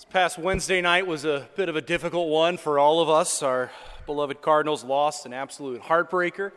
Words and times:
This 0.00 0.06
past 0.06 0.38
Wednesday 0.38 0.80
night 0.80 1.06
was 1.06 1.26
a 1.26 1.46
bit 1.56 1.68
of 1.68 1.76
a 1.76 1.82
difficult 1.82 2.30
one 2.30 2.56
for 2.56 2.78
all 2.78 3.02
of 3.02 3.10
us. 3.10 3.42
Our 3.42 3.70
beloved 4.06 4.40
Cardinals 4.40 4.82
lost 4.82 5.26
an 5.26 5.34
absolute 5.34 5.82
heartbreaker. 5.82 6.52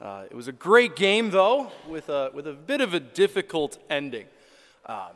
Uh, 0.00 0.24
it 0.30 0.34
was 0.34 0.48
a 0.48 0.52
great 0.52 0.96
game, 0.96 1.30
though, 1.30 1.70
with 1.90 2.08
a, 2.08 2.30
with 2.32 2.46
a 2.46 2.54
bit 2.54 2.80
of 2.80 2.94
a 2.94 3.00
difficult 3.00 3.76
ending. 3.90 4.24
Uh, 4.86 5.08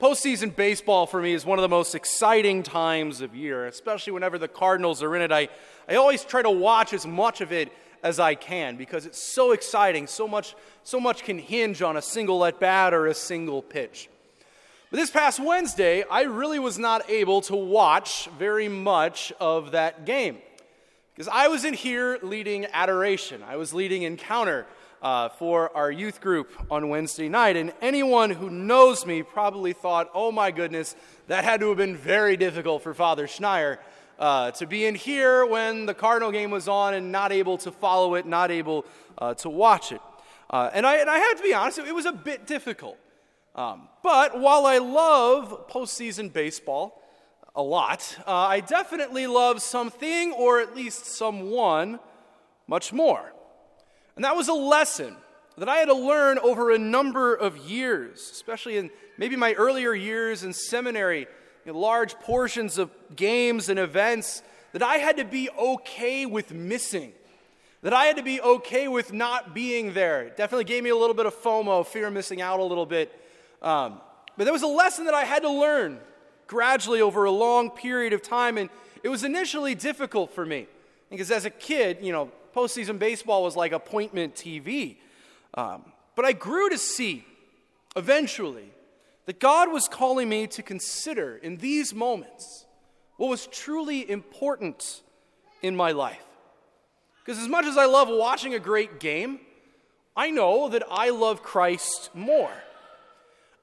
postseason 0.00 0.56
baseball 0.56 1.06
for 1.06 1.20
me 1.20 1.34
is 1.34 1.44
one 1.44 1.58
of 1.58 1.62
the 1.62 1.68
most 1.68 1.94
exciting 1.94 2.62
times 2.62 3.20
of 3.20 3.36
year, 3.36 3.66
especially 3.66 4.14
whenever 4.14 4.38
the 4.38 4.48
Cardinals 4.48 5.02
are 5.02 5.14
in 5.14 5.20
it. 5.20 5.30
I, 5.30 5.50
I 5.86 5.96
always 5.96 6.24
try 6.24 6.40
to 6.40 6.50
watch 6.50 6.94
as 6.94 7.06
much 7.06 7.42
of 7.42 7.52
it 7.52 7.70
as 8.02 8.18
I 8.18 8.36
can 8.36 8.76
because 8.76 9.04
it's 9.04 9.22
so 9.22 9.52
exciting. 9.52 10.06
So 10.06 10.26
much, 10.26 10.54
so 10.82 10.98
much 10.98 11.24
can 11.24 11.38
hinge 11.38 11.82
on 11.82 11.98
a 11.98 12.02
single 12.02 12.42
at 12.46 12.58
bat 12.58 12.94
or 12.94 13.06
a 13.06 13.14
single 13.14 13.60
pitch. 13.60 14.08
But 14.90 14.96
this 14.96 15.10
past 15.10 15.38
Wednesday, 15.38 16.02
I 16.10 16.22
really 16.22 16.58
was 16.58 16.78
not 16.78 17.10
able 17.10 17.42
to 17.42 17.54
watch 17.54 18.26
very 18.38 18.68
much 18.68 19.34
of 19.38 19.72
that 19.72 20.06
game. 20.06 20.38
Because 21.14 21.28
I 21.28 21.48
was 21.48 21.66
in 21.66 21.74
here 21.74 22.18
leading 22.22 22.64
adoration, 22.72 23.42
I 23.42 23.56
was 23.56 23.74
leading 23.74 24.02
encounter 24.04 24.66
uh, 25.02 25.28
for 25.28 25.76
our 25.76 25.90
youth 25.90 26.22
group 26.22 26.50
on 26.70 26.88
Wednesday 26.88 27.28
night. 27.28 27.56
And 27.56 27.74
anyone 27.82 28.30
who 28.30 28.48
knows 28.48 29.04
me 29.04 29.22
probably 29.22 29.74
thought, 29.74 30.10
oh 30.14 30.32
my 30.32 30.50
goodness, 30.50 30.96
that 31.26 31.44
had 31.44 31.60
to 31.60 31.68
have 31.68 31.76
been 31.76 31.96
very 31.96 32.38
difficult 32.38 32.82
for 32.82 32.94
Father 32.94 33.26
Schneier 33.26 33.76
uh, 34.18 34.52
to 34.52 34.66
be 34.66 34.86
in 34.86 34.94
here 34.94 35.44
when 35.44 35.84
the 35.84 35.92
Cardinal 35.92 36.32
game 36.32 36.50
was 36.50 36.66
on 36.66 36.94
and 36.94 37.12
not 37.12 37.30
able 37.30 37.58
to 37.58 37.70
follow 37.70 38.14
it, 38.14 38.24
not 38.24 38.50
able 38.50 38.86
uh, 39.18 39.34
to 39.34 39.50
watch 39.50 39.92
it. 39.92 40.00
Uh, 40.48 40.70
and, 40.72 40.86
I, 40.86 40.96
and 40.96 41.10
I 41.10 41.18
have 41.18 41.36
to 41.36 41.42
be 41.42 41.52
honest, 41.52 41.78
it 41.78 41.94
was 41.94 42.06
a 42.06 42.12
bit 42.12 42.46
difficult. 42.46 42.96
Um, 43.54 43.88
but 44.02 44.38
while 44.38 44.66
I 44.66 44.78
love 44.78 45.68
postseason 45.68 46.32
baseball 46.32 47.02
a 47.54 47.62
lot, 47.62 48.16
uh, 48.26 48.32
I 48.32 48.60
definitely 48.60 49.26
love 49.26 49.60
something, 49.60 50.32
or 50.32 50.60
at 50.60 50.76
least 50.76 51.06
someone, 51.06 51.98
much 52.66 52.92
more. 52.92 53.32
And 54.16 54.24
that 54.24 54.36
was 54.36 54.48
a 54.48 54.54
lesson 54.54 55.16
that 55.56 55.68
I 55.68 55.76
had 55.78 55.86
to 55.86 55.94
learn 55.94 56.38
over 56.38 56.70
a 56.70 56.78
number 56.78 57.34
of 57.34 57.56
years, 57.56 58.30
especially 58.32 58.76
in 58.76 58.90
maybe 59.16 59.36
my 59.36 59.54
earlier 59.54 59.92
years 59.92 60.44
in 60.44 60.52
seminary, 60.52 61.26
in 61.66 61.74
large 61.74 62.14
portions 62.14 62.78
of 62.78 62.90
games 63.16 63.68
and 63.68 63.78
events 63.78 64.42
that 64.72 64.82
I 64.82 64.96
had 64.96 65.16
to 65.16 65.24
be 65.24 65.50
okay 65.50 66.26
with 66.26 66.52
missing, 66.52 67.12
that 67.82 67.92
I 67.92 68.04
had 68.04 68.16
to 68.16 68.22
be 68.22 68.40
okay 68.40 68.86
with 68.88 69.12
not 69.12 69.54
being 69.54 69.94
there. 69.94 70.22
It 70.22 70.36
definitely 70.36 70.64
gave 70.64 70.84
me 70.84 70.90
a 70.90 70.96
little 70.96 71.14
bit 71.14 71.26
of 71.26 71.34
FOMO, 71.34 71.86
fear 71.86 72.06
of 72.06 72.12
missing 72.12 72.40
out 72.40 72.60
a 72.60 72.64
little 72.64 72.86
bit. 72.86 73.12
Um, 73.62 74.00
but 74.36 74.44
there 74.44 74.52
was 74.52 74.62
a 74.62 74.68
lesson 74.68 75.06
that 75.06 75.14
I 75.14 75.24
had 75.24 75.42
to 75.42 75.50
learn 75.50 75.98
gradually 76.46 77.00
over 77.00 77.24
a 77.24 77.30
long 77.30 77.70
period 77.70 78.12
of 78.12 78.22
time, 78.22 78.58
and 78.58 78.70
it 79.02 79.08
was 79.08 79.24
initially 79.24 79.74
difficult 79.74 80.32
for 80.32 80.44
me. 80.44 80.66
Because 81.10 81.30
as 81.30 81.44
a 81.44 81.50
kid, 81.50 81.98
you 82.02 82.12
know, 82.12 82.30
postseason 82.54 82.98
baseball 82.98 83.42
was 83.42 83.56
like 83.56 83.72
appointment 83.72 84.34
TV. 84.34 84.96
Um, 85.54 85.92
but 86.14 86.24
I 86.24 86.32
grew 86.32 86.68
to 86.70 86.78
see 86.78 87.24
eventually 87.96 88.72
that 89.26 89.40
God 89.40 89.70
was 89.70 89.88
calling 89.88 90.28
me 90.28 90.46
to 90.48 90.62
consider 90.62 91.36
in 91.36 91.58
these 91.58 91.94
moments 91.94 92.66
what 93.16 93.28
was 93.28 93.46
truly 93.46 94.08
important 94.08 95.02
in 95.62 95.76
my 95.76 95.92
life. 95.92 96.24
Because 97.24 97.42
as 97.42 97.48
much 97.48 97.66
as 97.66 97.76
I 97.76 97.84
love 97.84 98.08
watching 98.08 98.54
a 98.54 98.58
great 98.58 99.00
game, 99.00 99.40
I 100.16 100.30
know 100.30 100.68
that 100.70 100.82
I 100.90 101.10
love 101.10 101.42
Christ 101.42 102.10
more. 102.14 102.52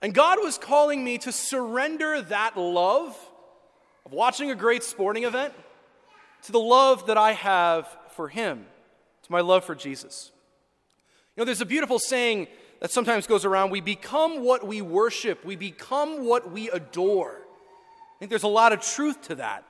And 0.01 0.13
God 0.13 0.39
was 0.41 0.57
calling 0.57 1.03
me 1.03 1.17
to 1.19 1.31
surrender 1.31 2.21
that 2.21 2.57
love 2.57 3.17
of 4.05 4.11
watching 4.11 4.51
a 4.51 4.55
great 4.55 4.83
sporting 4.83 5.23
event 5.23 5.53
to 6.43 6.51
the 6.51 6.59
love 6.59 7.07
that 7.07 7.17
I 7.17 7.31
have 7.31 7.87
for 8.11 8.27
Him, 8.27 8.65
to 9.23 9.31
my 9.31 9.41
love 9.41 9.63
for 9.65 9.73
Jesus. 9.73 10.31
You 11.35 11.41
know, 11.41 11.45
there's 11.45 11.61
a 11.61 11.65
beautiful 11.65 11.99
saying 11.99 12.47
that 12.79 12.91
sometimes 12.91 13.25
goes 13.27 13.45
around 13.45 13.71
we 13.71 13.81
become 13.81 14.43
what 14.43 14.65
we 14.65 14.81
worship, 14.81 15.43
we 15.43 15.55
become 15.55 16.25
what 16.25 16.51
we 16.51 16.69
adore. 16.69 17.41
I 18.15 18.19
think 18.19 18.29
there's 18.29 18.43
a 18.43 18.47
lot 18.47 18.73
of 18.73 18.81
truth 18.81 19.23
to 19.23 19.35
that. 19.35 19.65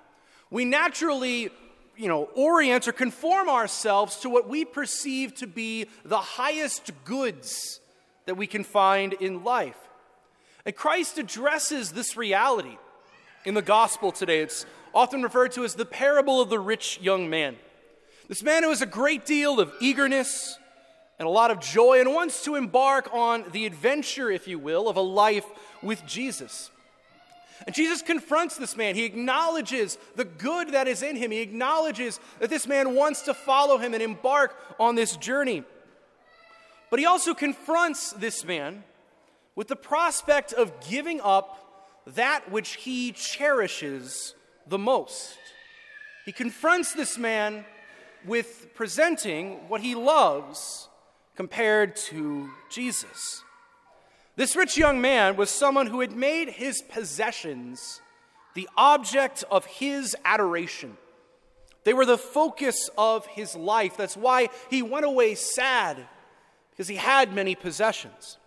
We 0.51 0.65
naturally, 0.65 1.49
you 1.97 2.07
know, 2.07 2.29
orient 2.35 2.87
or 2.87 2.91
conform 2.91 3.49
ourselves 3.49 4.17
to 4.17 4.29
what 4.29 4.47
we 4.47 4.65
perceive 4.65 5.33
to 5.35 5.47
be 5.47 5.87
the 6.03 6.17
highest 6.17 6.91
goods 7.03 7.79
that 8.25 8.35
we 8.35 8.47
can 8.47 8.63
find 8.63 9.13
in 9.13 9.43
life. 9.43 9.77
And 10.65 10.75
Christ 10.75 11.17
addresses 11.17 11.91
this 11.91 12.17
reality 12.17 12.77
in 13.45 13.53
the 13.53 13.61
gospel 13.61 14.11
today. 14.11 14.39
It's 14.39 14.65
often 14.93 15.21
referred 15.21 15.51
to 15.53 15.63
as 15.63 15.75
the 15.75 15.85
parable 15.85 16.41
of 16.41 16.49
the 16.49 16.59
rich 16.59 16.99
young 17.01 17.29
man. 17.29 17.57
This 18.27 18.41
man 18.41 18.63
who 18.63 18.69
has 18.69 18.81
a 18.81 18.87
great 18.87 19.25
deal 19.25 19.59
of 19.59 19.71
eagerness 19.79 20.57
and 21.19 21.27
a 21.27 21.31
lot 21.31 21.51
of 21.51 21.59
joy 21.59 21.99
and 21.99 22.13
wants 22.13 22.43
to 22.45 22.55
embark 22.55 23.13
on 23.13 23.45
the 23.51 23.65
adventure, 23.65 24.31
if 24.31 24.47
you 24.47 24.57
will, 24.57 24.89
of 24.89 24.97
a 24.97 25.01
life 25.01 25.45
with 25.83 26.05
Jesus. 26.05 26.71
And 27.65 27.73
Jesus 27.73 28.01
confronts 28.01 28.57
this 28.57 28.75
man. 28.75 28.95
He 28.95 29.05
acknowledges 29.05 29.97
the 30.15 30.25
good 30.25 30.69
that 30.73 30.87
is 30.87 31.03
in 31.03 31.15
him. 31.15 31.31
He 31.31 31.41
acknowledges 31.41 32.19
that 32.39 32.49
this 32.49 32.67
man 32.67 32.95
wants 32.95 33.21
to 33.23 33.33
follow 33.33 33.77
him 33.77 33.93
and 33.93 34.01
embark 34.03 34.57
on 34.79 34.95
this 34.95 35.15
journey. 35.17 35.63
But 36.89 36.99
he 36.99 37.05
also 37.05 37.33
confronts 37.33 38.11
this 38.11 38.43
man 38.43 38.83
with 39.55 39.67
the 39.67 39.75
prospect 39.75 40.53
of 40.53 40.71
giving 40.87 41.21
up 41.21 41.61
that 42.07 42.51
which 42.51 42.75
he 42.75 43.11
cherishes 43.11 44.35
the 44.67 44.77
most. 44.77 45.37
He 46.25 46.31
confronts 46.31 46.93
this 46.93 47.17
man 47.17 47.65
with 48.25 48.67
presenting 48.73 49.69
what 49.69 49.81
he 49.81 49.95
loves 49.95 50.89
compared 51.35 51.95
to 51.95 52.49
Jesus. 52.69 53.43
This 54.35 54.55
rich 54.55 54.77
young 54.77 54.99
man 54.99 55.37
was 55.37 55.49
someone 55.49 55.87
who 55.87 56.01
had 56.01 56.11
made 56.11 56.49
his 56.49 56.81
possessions 56.81 58.01
the 58.53 58.69
object 58.75 59.43
of 59.51 59.65
his 59.65 60.15
adoration. 60.25 60.97
They 61.83 61.93
were 61.93 62.05
the 62.05 62.17
focus 62.17 62.89
of 62.97 63.25
his 63.27 63.55
life. 63.55 63.95
That's 63.95 64.17
why 64.17 64.49
he 64.69 64.81
went 64.81 65.05
away 65.05 65.35
sad, 65.35 66.07
because 66.71 66.87
he 66.87 66.95
had 66.95 67.33
many 67.33 67.53
possessions. 67.53 68.37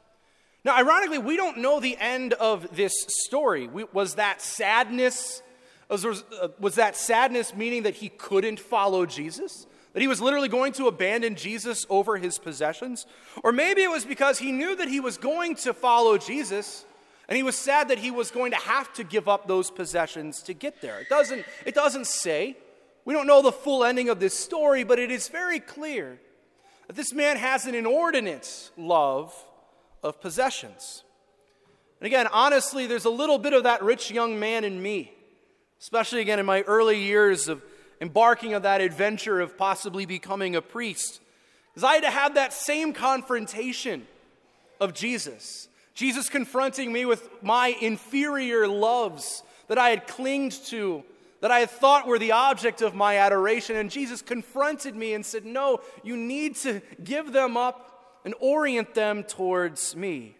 Now, 0.64 0.76
ironically, 0.76 1.18
we 1.18 1.36
don't 1.36 1.58
know 1.58 1.80
the 1.80 1.96
end 1.98 2.32
of 2.34 2.76
this 2.76 2.92
story. 3.26 3.68
We, 3.68 3.84
was 3.92 4.16
that 4.16 4.42
sadness? 4.42 5.42
Was, 5.88 6.04
uh, 6.04 6.48
was 6.58 6.74
that 6.74 6.96
sadness 6.96 7.54
meaning 7.54 7.84
that 7.84 7.94
he 7.94 8.08
couldn't 8.08 8.60
follow 8.60 9.06
Jesus? 9.06 9.66
That 9.94 10.00
he 10.00 10.08
was 10.08 10.20
literally 10.20 10.48
going 10.48 10.72
to 10.74 10.86
abandon 10.86 11.34
Jesus 11.36 11.86
over 11.88 12.18
his 12.18 12.38
possessions? 12.38 13.06
Or 13.42 13.52
maybe 13.52 13.82
it 13.82 13.90
was 13.90 14.04
because 14.04 14.38
he 14.38 14.52
knew 14.52 14.76
that 14.76 14.88
he 14.88 15.00
was 15.00 15.16
going 15.16 15.54
to 15.56 15.72
follow 15.72 16.18
Jesus 16.18 16.84
and 17.28 17.36
he 17.36 17.42
was 17.42 17.56
sad 17.56 17.88
that 17.88 17.98
he 17.98 18.10
was 18.10 18.30
going 18.30 18.52
to 18.52 18.56
have 18.56 18.92
to 18.94 19.04
give 19.04 19.28
up 19.28 19.46
those 19.46 19.70
possessions 19.70 20.42
to 20.44 20.54
get 20.54 20.80
there. 20.80 21.00
It 21.00 21.10
doesn't, 21.10 21.44
it 21.66 21.74
doesn't 21.74 22.06
say. 22.06 22.56
We 23.04 23.12
don't 23.12 23.26
know 23.26 23.42
the 23.42 23.52
full 23.52 23.84
ending 23.84 24.08
of 24.08 24.18
this 24.18 24.32
story, 24.32 24.82
but 24.82 24.98
it 24.98 25.10
is 25.10 25.28
very 25.28 25.60
clear 25.60 26.18
that 26.86 26.96
this 26.96 27.12
man 27.12 27.36
has 27.36 27.66
an 27.66 27.74
inordinate 27.74 28.70
love 28.78 29.34
of 30.08 30.20
possessions. 30.20 31.04
And 32.00 32.06
again, 32.06 32.26
honestly, 32.32 32.86
there's 32.86 33.04
a 33.04 33.10
little 33.10 33.38
bit 33.38 33.52
of 33.52 33.64
that 33.64 33.82
rich 33.82 34.10
young 34.10 34.38
man 34.38 34.64
in 34.64 34.80
me, 34.80 35.12
especially 35.80 36.20
again 36.20 36.38
in 36.38 36.46
my 36.46 36.62
early 36.62 37.02
years 37.02 37.48
of 37.48 37.62
embarking 38.00 38.54
on 38.54 38.62
that 38.62 38.80
adventure 38.80 39.40
of 39.40 39.58
possibly 39.58 40.06
becoming 40.06 40.56
a 40.56 40.62
priest. 40.62 41.20
Because 41.72 41.84
I 41.84 41.94
had 41.94 42.02
to 42.04 42.10
have 42.10 42.34
that 42.34 42.52
same 42.52 42.92
confrontation 42.92 44.06
of 44.80 44.94
Jesus. 44.94 45.68
Jesus 45.94 46.28
confronting 46.28 46.92
me 46.92 47.04
with 47.04 47.28
my 47.42 47.76
inferior 47.80 48.68
loves 48.68 49.42
that 49.66 49.78
I 49.78 49.90
had 49.90 50.06
clinged 50.06 50.52
to, 50.66 51.02
that 51.40 51.50
I 51.50 51.60
had 51.60 51.70
thought 51.70 52.06
were 52.06 52.18
the 52.18 52.32
object 52.32 52.82
of 52.82 52.94
my 52.94 53.18
adoration. 53.18 53.76
And 53.76 53.90
Jesus 53.90 54.22
confronted 54.22 54.94
me 54.94 55.14
and 55.14 55.26
said, 55.26 55.44
No, 55.44 55.80
you 56.04 56.16
need 56.16 56.56
to 56.56 56.80
give 57.02 57.32
them 57.32 57.56
up 57.56 57.87
and 58.24 58.34
orient 58.40 58.94
them 58.94 59.24
towards 59.24 59.96
me. 59.96 60.36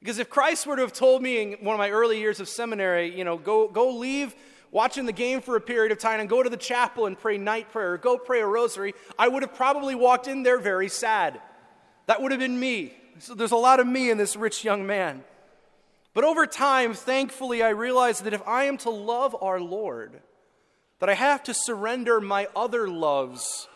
Because 0.00 0.18
if 0.18 0.28
Christ 0.28 0.66
were 0.66 0.76
to 0.76 0.82
have 0.82 0.92
told 0.92 1.22
me 1.22 1.40
in 1.40 1.52
one 1.64 1.74
of 1.74 1.78
my 1.78 1.90
early 1.90 2.18
years 2.18 2.40
of 2.40 2.48
seminary, 2.48 3.16
you 3.16 3.24
know, 3.24 3.38
go, 3.38 3.68
go 3.68 3.90
leave 3.96 4.34
watching 4.72 5.06
the 5.06 5.12
game 5.12 5.40
for 5.40 5.54
a 5.54 5.60
period 5.60 5.92
of 5.92 5.98
time 5.98 6.18
and 6.18 6.28
go 6.28 6.42
to 6.42 6.50
the 6.50 6.56
chapel 6.56 7.06
and 7.06 7.16
pray 7.16 7.38
night 7.38 7.70
prayer 7.70 7.92
or 7.92 7.98
go 7.98 8.18
pray 8.18 8.40
a 8.40 8.46
rosary, 8.46 8.94
I 9.18 9.28
would 9.28 9.42
have 9.42 9.54
probably 9.54 9.94
walked 9.94 10.26
in 10.26 10.42
there 10.42 10.58
very 10.58 10.88
sad. 10.88 11.40
That 12.06 12.20
would 12.20 12.32
have 12.32 12.40
been 12.40 12.58
me. 12.58 12.94
So 13.20 13.34
there's 13.34 13.52
a 13.52 13.56
lot 13.56 13.78
of 13.78 13.86
me 13.86 14.10
in 14.10 14.18
this 14.18 14.34
rich 14.34 14.64
young 14.64 14.86
man. 14.86 15.22
But 16.14 16.24
over 16.24 16.46
time, 16.46 16.94
thankfully, 16.94 17.62
I 17.62 17.70
realized 17.70 18.24
that 18.24 18.34
if 18.34 18.46
I 18.46 18.64
am 18.64 18.76
to 18.78 18.90
love 18.90 19.36
our 19.40 19.60
Lord, 19.60 20.20
that 20.98 21.08
I 21.08 21.14
have 21.14 21.42
to 21.44 21.54
surrender 21.54 22.20
my 22.20 22.48
other 22.56 22.88
loves 22.88 23.68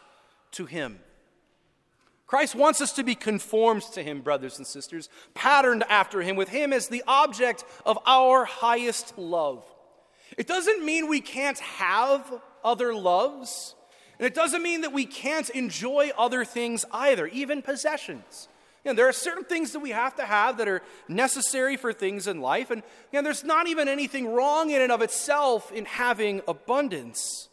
to 0.52 0.66
Him. 0.66 0.98
Christ 2.26 2.56
wants 2.56 2.80
us 2.80 2.92
to 2.94 3.04
be 3.04 3.14
conformed 3.14 3.82
to 3.92 4.02
him, 4.02 4.20
brothers 4.20 4.58
and 4.58 4.66
sisters, 4.66 5.08
patterned 5.34 5.84
after 5.88 6.22
him, 6.22 6.34
with 6.34 6.48
him 6.48 6.72
as 6.72 6.88
the 6.88 7.04
object 7.06 7.64
of 7.84 7.98
our 8.04 8.44
highest 8.44 9.16
love. 9.16 9.64
It 10.36 10.48
doesn't 10.48 10.84
mean 10.84 11.08
we 11.08 11.20
can't 11.20 11.58
have 11.58 12.40
other 12.64 12.94
loves, 12.94 13.76
and 14.18 14.26
it 14.26 14.34
doesn't 14.34 14.62
mean 14.62 14.80
that 14.80 14.92
we 14.92 15.06
can't 15.06 15.48
enjoy 15.50 16.10
other 16.18 16.44
things 16.44 16.84
either, 16.90 17.28
even 17.28 17.62
possessions. 17.62 18.48
You 18.84 18.90
know, 18.90 18.96
there 18.96 19.08
are 19.08 19.12
certain 19.12 19.44
things 19.44 19.72
that 19.72 19.80
we 19.80 19.90
have 19.90 20.16
to 20.16 20.24
have 20.24 20.58
that 20.58 20.68
are 20.68 20.82
necessary 21.08 21.76
for 21.76 21.92
things 21.92 22.26
in 22.26 22.40
life, 22.40 22.70
and 22.72 22.82
you 23.12 23.18
know, 23.20 23.22
there's 23.22 23.44
not 23.44 23.68
even 23.68 23.86
anything 23.86 24.32
wrong 24.32 24.70
in 24.70 24.82
and 24.82 24.90
of 24.90 25.00
itself 25.00 25.70
in 25.70 25.84
having 25.84 26.40
abundance. 26.48 27.48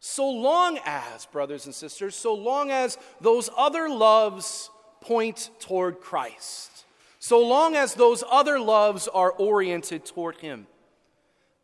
So 0.00 0.28
long 0.28 0.78
as, 0.84 1.26
brothers 1.26 1.66
and 1.66 1.74
sisters, 1.74 2.14
so 2.14 2.34
long 2.34 2.70
as 2.70 2.98
those 3.20 3.50
other 3.56 3.88
loves 3.88 4.70
point 5.00 5.50
toward 5.58 6.00
Christ, 6.00 6.84
so 7.18 7.44
long 7.46 7.74
as 7.74 7.94
those 7.94 8.22
other 8.30 8.60
loves 8.60 9.08
are 9.08 9.32
oriented 9.32 10.04
toward 10.04 10.36
Him. 10.36 10.66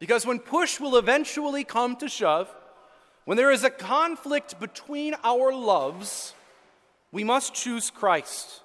Because 0.01 0.27
when 0.27 0.41
push 0.41 0.81
will 0.81 0.97
eventually 0.97 1.63
come 1.65 1.97
to 1.97 2.09
shove, 2.09 2.53
when 3.25 3.37
there 3.37 3.53
is 3.53 3.65
a 3.65 3.71
conflict 3.71 4.59
between 4.61 5.15
our 5.23 5.55
loves, 5.55 6.35
we 7.13 7.25
must 7.25 7.55
choose 7.55 7.91
Christ 7.91 8.61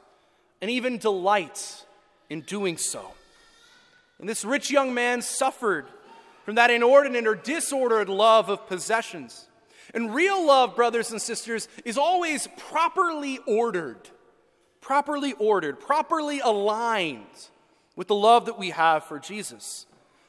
and 0.62 0.70
even 0.70 0.98
delight 0.98 1.86
in 2.30 2.42
doing 2.42 2.78
so. 2.78 3.06
And 4.20 4.28
this 4.28 4.44
rich 4.44 4.70
young 4.70 4.94
man 4.94 5.22
suffered 5.22 5.86
from 6.44 6.56
that 6.56 6.72
inordinate 6.72 7.28
or 7.28 7.36
disordered 7.36 8.10
love 8.10 8.50
of 8.50 8.68
possessions. 8.68 9.48
And 9.94 10.14
real 10.14 10.46
love, 10.46 10.76
brothers 10.76 11.12
and 11.12 11.22
sisters, 11.22 11.68
is 11.86 11.98
always 11.98 12.48
properly 12.58 13.40
ordered, 13.48 14.10
properly 14.82 15.34
ordered, 15.34 15.80
properly 15.80 16.40
aligned 16.40 17.50
with 17.96 18.08
the 18.08 18.16
love 18.16 18.46
that 18.46 18.60
we 18.60 18.70
have 18.70 19.04
for 19.04 19.20
Jesus. 19.20 19.86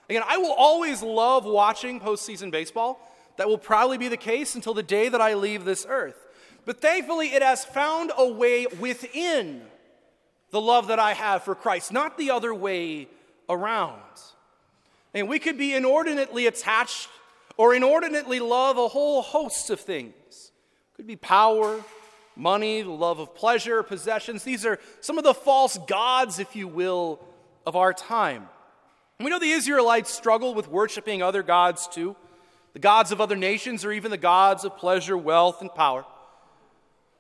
Again, 0.09 0.23
I 0.27 0.39
will 0.39 0.53
always 0.53 1.03
love 1.03 1.45
watching 1.45 2.01
postseason 2.01 2.51
baseball. 2.51 3.07
That 3.37 3.49
will 3.49 3.59
probably 3.59 3.97
be 3.97 4.09
the 4.09 4.19
case 4.19 4.55
until 4.55 4.75
the 4.75 4.83
day 4.83 5.09
that 5.09 5.21
I 5.21 5.33
leave 5.33 5.65
this 5.65 5.87
earth. 5.89 6.27
But 6.67 6.81
thankfully, 6.83 7.29
it 7.29 7.43
has 7.43 7.65
found 7.65 8.13
a 8.19 8.29
way 8.29 8.67
within 8.79 9.63
the 10.51 10.61
love 10.61 10.89
that 10.89 10.99
I 10.99 11.15
have 11.15 11.45
for 11.45 11.55
Christ, 11.55 11.93
not 11.93 12.19
the 12.19 12.31
other 12.33 12.53
way 12.53 13.09
around. 13.49 14.03
And 15.15 15.29
we 15.29 15.39
could 15.39 15.57
be 15.57 15.75
inordinately 15.75 16.47
attached 16.47 17.09
or 17.61 17.75
inordinately 17.75 18.41
love 18.41 18.79
a 18.79 18.89
whole 18.89 19.21
host 19.21 19.69
of 19.69 19.79
things. 19.79 20.51
Could 20.97 21.07
be 21.07 21.15
power, 21.15 21.85
money, 22.35 22.81
the 22.81 22.89
love 22.89 23.19
of 23.19 23.35
pleasure, 23.35 23.83
possessions. 23.83 24.45
These 24.45 24.65
are 24.65 24.79
some 25.03 25.19
of 25.19 25.25
the 25.25 25.35
false 25.35 25.77
gods, 25.87 26.39
if 26.39 26.57
you 26.57 26.67
will, 26.67 27.21
of 27.67 27.77
our 27.77 27.93
time. 27.93 28.49
We 29.19 29.29
know 29.29 29.39
the 29.39 29.51
Israelites 29.51 30.11
struggled 30.11 30.57
with 30.57 30.69
worshiping 30.69 31.23
other 31.23 31.43
gods 31.43 31.87
too, 31.87 32.17
the 32.73 32.79
gods 32.79 33.13
of 33.13 33.21
other 33.21 33.37
nations, 33.37 33.85
or 33.85 33.93
even 33.93 34.11
the 34.11 34.17
gods 34.17 34.65
of 34.65 34.79
pleasure, 34.79 35.19
wealth, 35.19 35.61
and 35.61 35.69
power. 35.75 36.07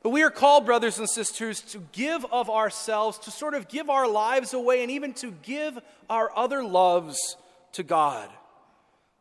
But 0.02 0.08
we 0.08 0.22
are 0.22 0.30
called, 0.30 0.64
brothers 0.64 0.98
and 0.98 1.06
sisters, 1.06 1.60
to 1.72 1.86
give 1.92 2.24
of 2.32 2.48
ourselves, 2.48 3.18
to 3.18 3.30
sort 3.30 3.52
of 3.52 3.68
give 3.68 3.90
our 3.90 4.08
lives 4.08 4.54
away, 4.54 4.80
and 4.80 4.90
even 4.90 5.12
to 5.14 5.32
give 5.42 5.78
our 6.08 6.34
other 6.34 6.64
loves 6.64 7.36
to 7.72 7.82
God. 7.82 8.30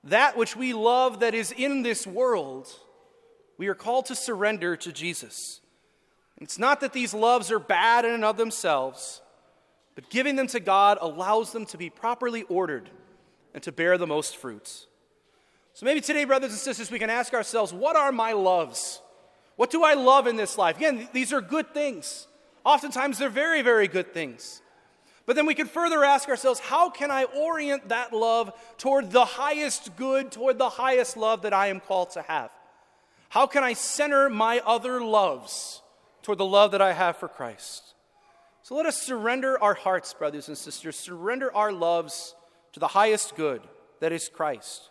That 0.04 0.38
which 0.38 0.56
we 0.56 0.74
love 0.74 1.20
that 1.20 1.34
is 1.34 1.52
in 1.52 1.84
this 1.84 2.08
world, 2.08 2.68
we 3.58 3.68
are 3.68 3.76
called 3.76 4.06
to 4.08 4.16
surrender 4.16 4.76
to 4.78 4.92
Jesus. 4.92 5.62
It's 6.38 6.58
not 6.58 6.80
that 6.82 6.94
these 6.94 7.14
loves 7.14 7.52
are 7.52 7.60
bad 7.60 8.06
in 8.06 8.14
and 8.14 8.26
of 8.26 8.38
themselves, 8.38 9.22
but 9.96 10.10
giving 10.10 10.38
them 10.38 10.48
to 10.48 10.60
God 10.62 10.98
allows 11.02 11.52
them 11.52 11.66
to 11.68 11.78
be 11.78 11.90
properly 11.90 12.44
ordered 12.44 12.90
and 13.54 13.62
to 13.64 13.72
bear 13.72 13.98
the 13.98 14.08
most 14.08 14.38
fruits. 14.38 14.88
So 15.74 15.86
maybe 15.86 16.02
today, 16.02 16.24
brothers 16.24 16.52
and 16.52 16.60
sisters, 16.60 16.90
we 16.92 17.00
can 17.00 17.10
ask 17.10 17.34
ourselves 17.34 17.74
what 17.74 17.96
are 17.96 18.12
my 18.12 18.32
loves? 18.32 19.02
What 19.58 19.72
do 19.72 19.84
I 19.84 19.96
love 19.96 20.28
in 20.28 20.38
this 20.38 20.58
life? 20.58 20.78
Again, 20.78 21.10
these 21.12 21.34
are 21.34 21.42
good 21.42 21.74
things. 21.74 22.28
Oftentimes, 22.64 23.18
they're 23.18 23.30
very, 23.30 23.62
very 23.62 23.90
good 23.90 24.14
things. 24.14 24.62
But 25.30 25.36
then 25.36 25.46
we 25.46 25.54
could 25.54 25.70
further 25.70 26.04
ask 26.04 26.28
ourselves 26.28 26.60
how 26.60 26.90
can 26.90 27.12
I 27.12 27.26
orient 27.26 27.90
that 27.90 28.12
love 28.12 28.52
toward 28.80 29.12
the 29.12 29.26
highest 29.26 29.96
good, 29.96 30.32
toward 30.32 30.58
the 30.58 30.70
highest 30.70 31.16
love 31.16 31.44
that 31.44 31.54
I 31.54 31.68
am 31.68 31.82
called 31.82 32.10
to 32.14 32.24
have? 32.24 32.50
How 33.30 33.46
can 33.46 33.64
I 33.64 33.74
center 33.74 34.28
my 34.28 34.60
other 34.66 35.00
loves 35.04 35.84
toward 36.24 36.40
the 36.40 36.46
love 36.46 36.72
that 36.72 36.82
I 36.82 36.94
have 36.94 37.18
for 37.18 37.28
Christ? 37.28 37.94
So 38.64 38.74
let 38.74 38.88
us 38.88 39.00
surrender 39.00 39.62
our 39.62 39.76
hearts, 39.76 40.16
brothers 40.16 40.48
and 40.48 40.58
sisters, 40.58 40.96
surrender 40.96 41.56
our 41.56 41.72
loves 41.72 42.34
to 42.74 42.80
the 42.80 42.88
highest 42.88 43.36
good, 43.36 43.62
that 44.00 44.12
is 44.12 44.30
Christ, 44.30 44.90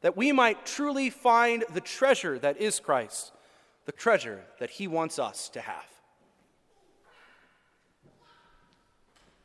that 0.00 0.16
we 0.16 0.32
might 0.32 0.64
truly 0.64 1.10
find 1.10 1.62
the 1.74 1.82
treasure 1.82 2.38
that 2.38 2.56
is 2.56 2.80
Christ, 2.80 3.32
the 3.84 3.92
treasure 3.92 4.44
that 4.60 4.70
He 4.70 4.88
wants 4.88 5.18
us 5.18 5.50
to 5.50 5.60
have. 5.60 5.93